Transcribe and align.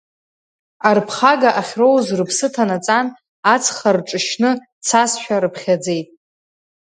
Арԥхага 0.89 1.49
ахьроуз 1.59 2.05
рыԥсы 2.17 2.47
ҭанаҵан, 2.53 3.07
ацха 3.53 3.89
рҿышьны 3.95 4.51
дцазшәа 4.81 5.37
рыԥхьаӡеит. 5.43 6.07